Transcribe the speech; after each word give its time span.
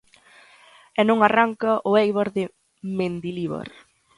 E 0.99 1.01
non 1.09 1.19
arranca 1.27 1.71
o 1.89 1.91
Éibar 2.03 2.29
de 2.37 2.43
Mendilibar. 2.97 3.69